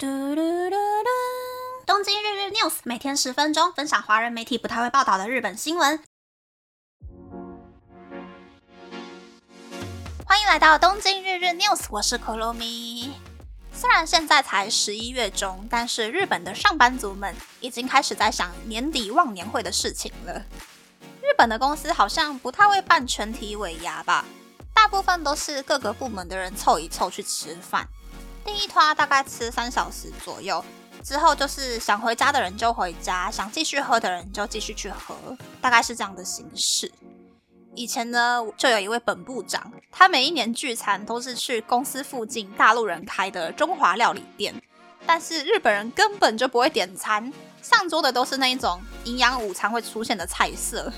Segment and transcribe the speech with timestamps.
[0.00, 1.08] 嘟嘟嘟嘟！
[1.84, 6.00] 东京日日 news 每天十分钟，分享华人媒体不太会报道的日本新闻。
[10.24, 13.12] 欢迎来到东京日日 news，我是可露咪。
[13.72, 20.44] 虽然现在才十一月中，但是日本的上班族们已经开始在想年底忘年会的事情了。
[21.20, 24.24] 日本的公司好像不太会办全体尾牙吧，
[24.72, 27.88] 大部分都是各个部门的人凑一凑去吃饭。
[28.44, 30.64] 第一团大概吃三小时左右，
[31.04, 35.14] 之后就是想回家的人就回家，想继续喝的人就继续去喝，
[35.60, 36.90] 大概是这样的形式。
[37.74, 44.60] 以前呢，就有一位本部长，他每一年聚餐都是去公司附近大陆人开的中华料理店，
[45.06, 47.32] 但是日本人根本就不会点餐，
[47.62, 50.92] 上桌的都是那一种营养午餐会出现的菜色。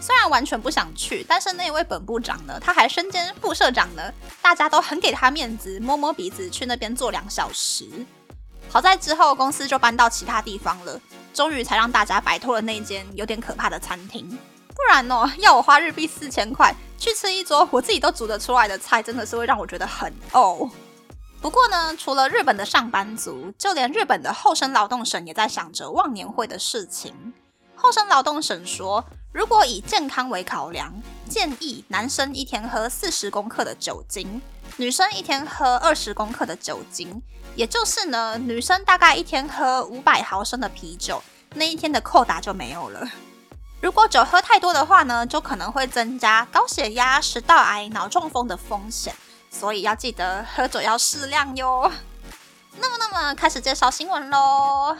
[0.00, 7.84] 虽然完全不想去，但是那位本部长呢，他还身兼副社长呢，大家都很给他面子，摸摸鼻子去那边坐两小时。
[8.70, 11.00] 好在之后公司就搬到其他地方了，
[11.34, 14.28] 终于才让大家摆脱了那间有点可怕的餐厅。
[14.68, 20.70] 不然哦，要我花日币四千块去吃一桌我自己都煮得出来的菜，真的是会让我觉得很呕。
[21.40, 27.34] 不过呢，除了日本的上班族，就连日本的厚生劳动省也在想着忘年会的事情。
[27.74, 29.04] 厚生劳动省说。
[29.32, 30.92] 如果以健康为考量，
[31.28, 34.40] 建议男生一天喝四十公克的酒精，
[34.78, 37.22] 女生一天喝二十公克的酒精。
[37.54, 41.22] 也就是呢，女生大概一天喝五百毫升的啤酒，
[41.54, 43.06] 那一天的扣打就没有了。
[43.80, 49.14] 如果酒喝太多的话呢，就可能会增加高血压、食道癌、脑中风的风险。
[49.50, 51.90] 所以要记得喝酒要适量哟。
[52.78, 54.96] 那么，那么开始介绍新闻喽。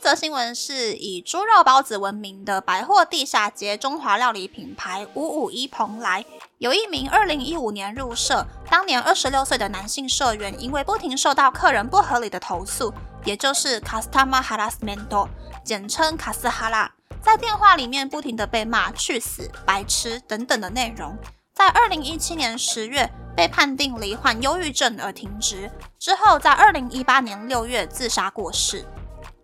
[0.00, 6.24] 则新闻是以猪肉包子闻名的百货地下街中华料理品牌五五一蓬莱，
[6.56, 12.94] 有一名二零一五年入社，当年二十六岁的男性社员，因为不停受到客人不合理的投诉，
[13.26, 15.28] 也就是 customer harassment，
[15.62, 21.14] 简称卡斯哈拉，在电话里面不停的被骂去死、白痴等等的内容，
[21.52, 28.86] 在二零一七年十月被判定罹患忧郁症而停职，之后在二零一八年六月自杀过世。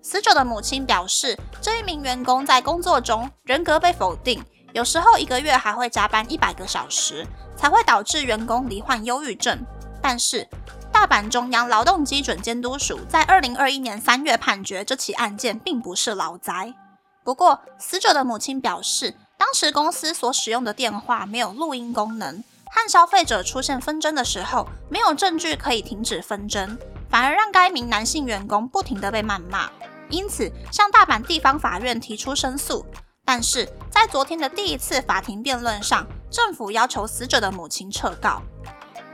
[0.09, 4.41] 死者的母亲表示，这一名员工在工作中人格被否定，
[4.73, 9.67] 有时候一个月还会加班一百个小时，才会导致员工罹患忧郁症。
[10.01, 10.49] 但是，
[10.93, 16.73] 大阪中央劳动基准监督署在二零二一年三月判决这起案件并不是劳灾。
[17.25, 26.79] 不过，死者的母亲表示，当时公司所使用的电话没有录音功能，和消费者出现纷争的时候，没有证据可以停止纷争，
[27.11, 29.69] 反而让该名男性员工不停地被谩骂。
[30.09, 32.87] 因此，向大阪地方法院提出申诉，
[33.25, 38.43] 但是在昨天的第一次法庭辩论上，政府要求死者的母亲撤告。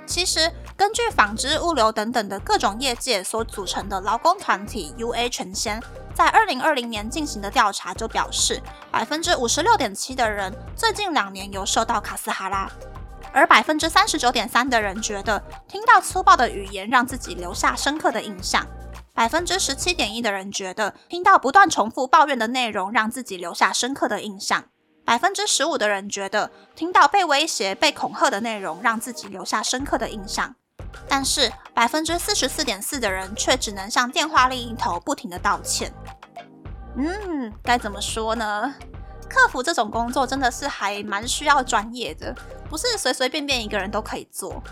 [0.04, 5.80] 其实，根据纺织、物流等等的各种业界所组成的劳工团体 UA 全先，
[6.14, 8.60] 在二零二零年进行的调查就表示，
[8.90, 12.70] 百分之五十六点七的人最近两年有受到卡斯哈拉，
[13.32, 18.66] 而百分之三十九点三的人觉得听到粗暴的语言让自己留下深刻的印象。
[19.14, 24.64] 百分之十七点一的人觉得听到不断重复抱怨的内容让自己留下深刻的印象，
[25.04, 30.54] 百分之十五的人觉得听到被威胁、被恐吓的内容让自己留下深刻的印象，
[31.06, 35.92] 但是百分之四十四点四的人却只能向电话另一头不停的道歉。
[36.96, 38.74] 嗯，该怎么说呢？
[39.28, 42.34] 客服这种工作真的是还蛮需要专业的，
[42.68, 44.62] 不是随随便便一个人都可以做。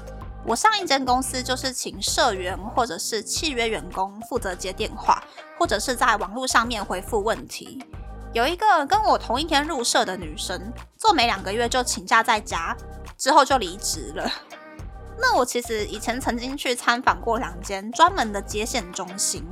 [0.46, 5.22] 我上一间公司就是请社员或者是契约员工负责接电话，
[5.58, 7.84] 或者是在网络上面回复问题。
[8.32, 12.76] 有一个跟我同一天入社的女生，做没两个月就请假在家，
[13.18, 14.30] 之后就离职了。
[15.20, 19.44] 那我其实以前曾经去参访过两间专门的接线中心。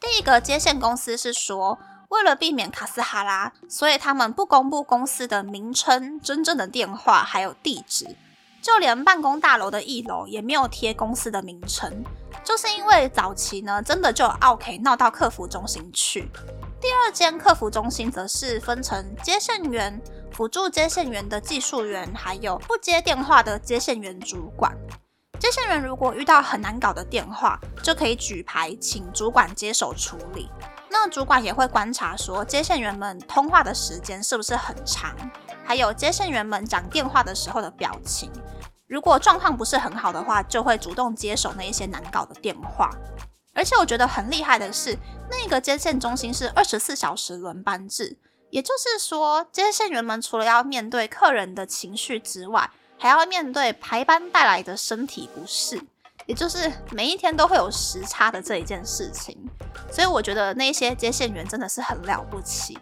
[0.00, 8.16] 第一个接线公司是说，为了避免卡斯哈拉，所以他们不公布公司的名称、真正的电话还有地址。
[8.64, 12.02] 就连办公大楼的一楼也没有贴公司的名称，
[12.42, 16.30] 就是因为早期呢，真的就 OK 闹到客服中心去。
[16.80, 20.00] 第二间客服中心则是分成接线员、
[20.32, 24.74] 辅助接线员的技术员，还有不接电话的接线员主管。
[25.38, 30.48] 接线员如果遇到很难搞的电话，就可以举牌请主管接手处理。
[30.88, 35.14] 那主管也会观察说，接线员们通话的时间是不是很长，
[35.66, 38.30] 还有接线员们讲电话的时候的表情。
[38.94, 42.88] 如果状况不是很好的话，就会主动接手那一些难搞的电话。
[43.52, 44.96] 而且我觉得很厉害的是，
[45.28, 48.16] 那个接线中心是二十四小时轮班制，
[48.50, 55.82] 也就是说，接线员们除了要面对客人的情绪之外，还要面对排班带来的身体不适。
[56.26, 59.36] 也就是每一天都会有时差的这一件事情。
[59.90, 62.78] 所以我觉得那些接线员真的是很了不起。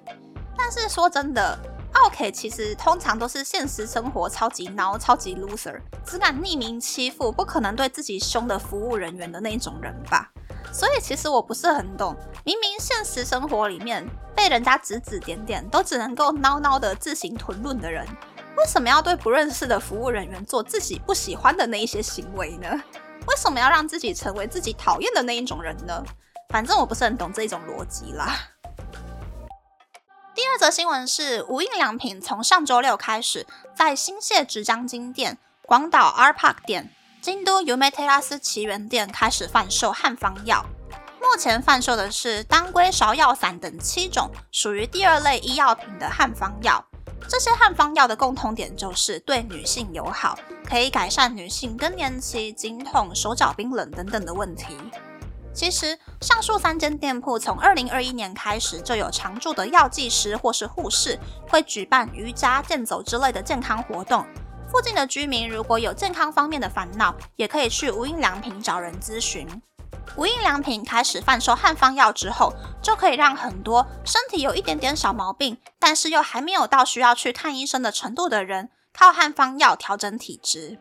[0.58, 1.58] 但是说真的
[2.06, 10.30] ，OK 其实通常都是现实生活超级孬、超级 loser，只敢匿名欺负，不可能对自己凶的服务人员的那种人吧。
[10.72, 18.06] 所以其实我不是很懂，明明现实生活里面被人家指指点点，都只能够孬孬的自行吞论的人，
[18.56, 22.68] 为什么要对不认识的服务人员做自己不喜欢的那一些行为呢？
[23.26, 26.02] 为什么要让自己成为自己讨厌的那一种人呢？
[26.48, 28.34] 反正我不是很懂这种逻辑啦。
[30.34, 35.36] 第二则新闻是，无印良品从上周六开始，在新泻直江金店、
[35.66, 36.90] 广岛 R Park 店。
[37.20, 40.64] 京都 Umetara 奇缘店开始贩售汉方药，
[41.20, 46.82] 目前贩售的是当归芍药散等七种属于第二类医药品的汉方药。
[47.28, 50.36] 这些汉方药的共同点就是对女性友好，
[50.66, 54.76] 可以改善女性更年期经痛、手脚冰冷等等的问题。
[55.54, 61.18] 其实，上述三间店铺从二零二一年开始就有常驻的药剂师或是护士，
[61.48, 64.26] 会举办瑜伽、健走之类的健康活动。
[64.70, 69.46] 附近的居民如果有健康方面的烦恼，也可以去无印良品找人咨询。
[70.16, 80.78] 无印良品开始贩售汉方药之后，就可以让很多身体有一点点小毛病，但是又还没有到需要去看医生的程度的人，靠汉方药调整体质。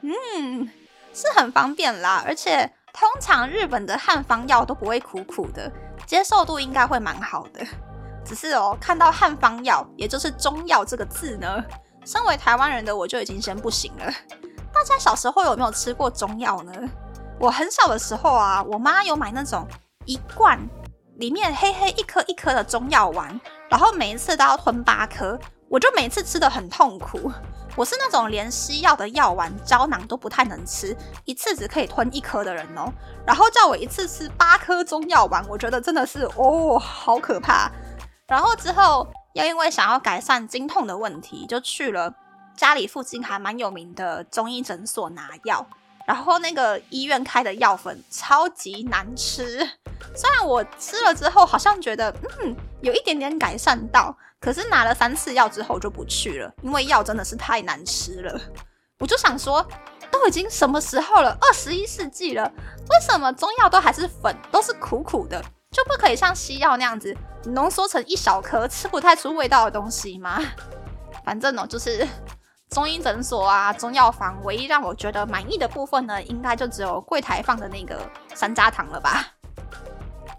[0.00, 0.70] 嗯，
[1.12, 5.70] 是很方便啦，而且通常日本的汉方药都不会苦苦的，
[6.06, 7.60] 接受度应该会蛮好的。
[8.24, 11.62] 只是哦，看到汉方药，也就是中药这个字呢。
[12.06, 14.04] 身为台湾人的我就已经先不行了。
[14.72, 16.72] 大家小时候有没有吃过中药呢？
[17.38, 19.68] 我很小的时候啊，我妈有买那种
[20.06, 20.58] 一罐
[21.16, 23.38] 里面黑黑一颗一颗的中药丸，
[23.68, 27.30] 然后每一次都要吞八颗，我就每次吃的很痛苦。
[27.76, 32.92] 我是那种连西药的药丸胶囊都不太能吃，一次只可以吞一颗的人哦。
[33.26, 37.70] 然后叫我一次吃八颗中药丸，我觉得真的是哦，好可怕。
[38.26, 39.06] 然后之后。
[39.36, 42.10] 又因为想要改善经痛的问题，就去了
[42.56, 45.66] 家里附近还蛮有名的中医诊所拿药。
[46.06, 49.58] 然后那个医院开的药粉超级难吃，
[50.14, 52.10] 虽然我吃了之后好像觉得
[52.40, 54.16] 嗯有一点点改善到，
[54.46, 58.40] 可是拿了三次药之后就不去了，因为药真的是太难吃了。
[59.00, 59.60] 我就想说，
[60.08, 62.44] 都已经什么时候了，二十一世纪了，
[62.88, 65.44] 为什么中药都还是粉，都是苦苦的？
[65.72, 67.12] 就不可以像西药那样子
[67.46, 70.40] 浓缩成一小颗吃不太出味道的东西吗？
[71.26, 72.06] 反正呢，就是
[72.70, 79.26] 中医诊所啊、中药房，唯一让我觉得满意的部分呢，应该就只有柜台放的那个山楂糖了吧。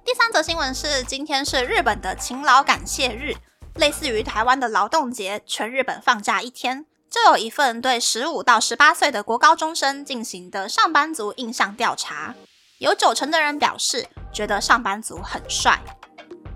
[0.05, 3.35] 第三则新闻是，今天是日本的勤劳感谢日，
[3.77, 12.33] 类似于台湾的劳动节，全日本放假一天，就有一份对十五到十八岁的国高中生进行的上班族印象调查。
[12.79, 15.79] 有九成的人表示觉得上班族很帅，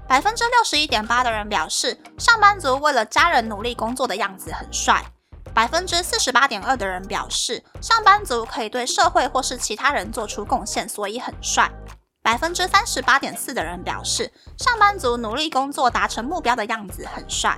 [0.08, 5.04] 百分之六十一点八的人表示上班族为了家人努力工作的样子很帅，
[5.54, 11.72] 百分之四十八点二的人表示上班族可以对社会或是其他人做出贡献，所以很帅，
[12.24, 17.58] 百分之三十八点四的人表示上班族努力工作达成目标的样子很帅。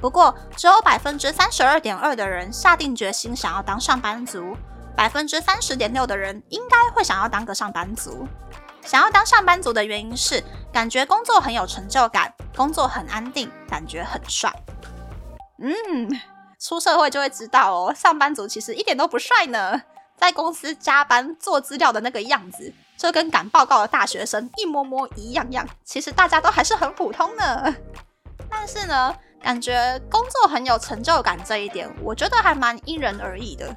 [0.00, 4.56] 不过，只有百分之三十二点二的人下定决心想要当上班族。
[4.96, 8.26] 百分之三十点六的人应该会想要当个上班族。
[8.82, 10.42] 想要当上班族的原因是
[10.72, 14.50] 感觉工作很有成就感，工作很安定，感觉很帅。
[15.58, 16.08] 嗯，
[16.58, 19.82] 出社会就会知道哦，上班族其实一点都不帅呢。
[20.16, 25.66] 在公司加班做资料的那个样子，就跟赶报告的大学生一模模一样样。
[25.82, 27.74] 其实大家都还是很普通呢。
[28.50, 33.74] 但是呢，感觉工作很有成就感这一点，我觉得还蛮因人而异的。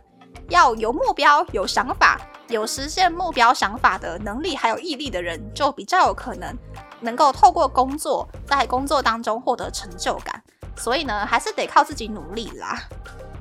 [0.50, 6.54] 要有目标、有想法、有实现目标想法的能力，还有毅力的人，就比较有可能
[7.00, 10.44] 能够透过工作，在工作当中获得成就感。
[10.76, 12.78] 所以呢，还是得靠自己努力啦。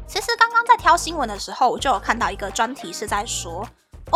[0.06, 3.66] 其实刚刚在挑新闻的时候，我就有看到一个专题是在说，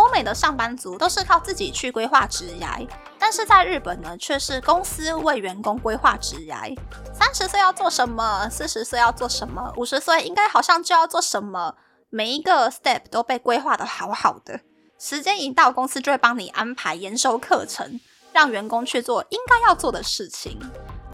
[0.06, 6.72] 欧美的上班族都是靠自己去规划职涯，但是在日本呢，却是公司为员工规划职涯。
[7.12, 8.48] 三十岁要做什么？
[8.48, 9.72] 四十岁要做什么？
[9.76, 11.75] 五十岁应该好像就要做什么？
[12.08, 14.60] 每一个 step 都被规划的好好的，
[14.96, 17.98] 时间一到，公司就会帮你安排研修课程，
[18.32, 20.56] 让员工去做应该要做的事情。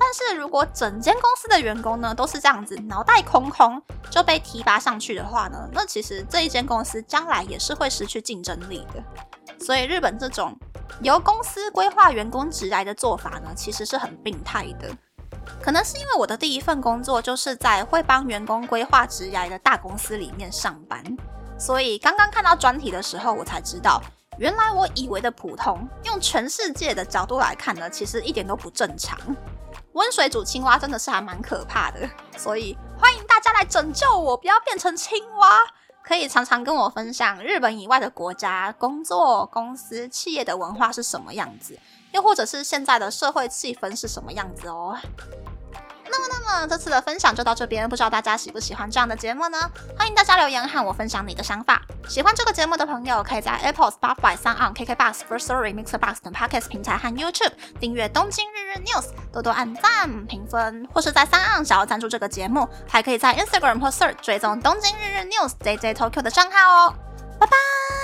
[0.04, 3.80] 但是如果整间公司的员工呢都是这样子，脑袋空空
[4.10, 9.64] 就被提拔上去的话呢，那其实这一间公司将来也是会失去竞争力的。
[9.64, 10.58] 所以日本这种
[11.02, 14.90] 由公司规划员工职来的做法呢，其实是很病态的。
[15.62, 21.00] 可能是因为我的第一份工作就是在会帮员工规划职涯的大公司里面上班，
[21.56, 24.02] 所以刚刚看到专题的时候，我才知道，
[24.38, 29.16] 原来我以为的普通，用全世界的角度来看呢，其实一点都不正常。
[29.94, 35.58] 温水煮青蛙真的是还蛮可怕的，所以欢迎大家来拯救我，不要变成青蛙。
[36.02, 41.78] 可以常常跟我分享日本以外的国家工作、公司、企业的文化是什么样子，
[42.12, 44.98] 又或者是现在的社会气氛是什么样子哦。
[46.12, 49.58] 那么，那么这次的分享就到这边，不知道大家喜不喜欢这样的节目呢？
[49.98, 51.80] 欢迎大家留言和我分享你的想法。
[52.08, 59.02] 喜欢这个节目的朋友，可以在 Apple、Spotify、s o n kk boxforsorry mixer Box 等 Podcast 平台和 YouTube 订阅《东京日日 News》，
[59.32, 66.94] 多多按赞、评分，或是在三岸想要赞助这个节目，还可以在 Instagram 或 Search 追踪《东京日日 News》JJ Tokyo 的账号哦。
[67.40, 68.01] 拜拜。